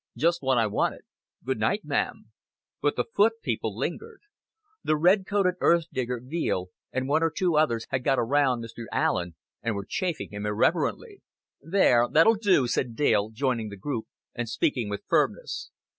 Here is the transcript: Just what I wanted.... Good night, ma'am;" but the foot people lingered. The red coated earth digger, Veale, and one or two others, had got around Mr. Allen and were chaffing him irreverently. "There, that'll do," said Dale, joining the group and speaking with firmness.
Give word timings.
Just 0.17 0.41
what 0.41 0.57
I 0.57 0.65
wanted.... 0.65 1.01
Good 1.45 1.59
night, 1.59 1.85
ma'am;" 1.85 2.31
but 2.81 2.95
the 2.95 3.03
foot 3.03 3.33
people 3.43 3.77
lingered. 3.77 4.21
The 4.83 4.97
red 4.97 5.27
coated 5.27 5.53
earth 5.59 5.85
digger, 5.93 6.19
Veale, 6.19 6.69
and 6.91 7.07
one 7.07 7.21
or 7.21 7.29
two 7.29 7.55
others, 7.55 7.85
had 7.91 8.03
got 8.03 8.17
around 8.17 8.63
Mr. 8.63 8.85
Allen 8.91 9.35
and 9.61 9.75
were 9.75 9.85
chaffing 9.87 10.31
him 10.31 10.43
irreverently. 10.47 11.21
"There, 11.61 12.07
that'll 12.11 12.33
do," 12.37 12.65
said 12.65 12.95
Dale, 12.95 13.29
joining 13.29 13.69
the 13.69 13.77
group 13.77 14.07
and 14.33 14.49
speaking 14.49 14.89
with 14.89 15.03
firmness. 15.07 15.69